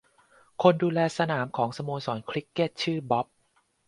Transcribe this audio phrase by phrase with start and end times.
[0.61, 3.27] คนดูแลสนามของสโมสรคริกเกตชื่อบ๊อบ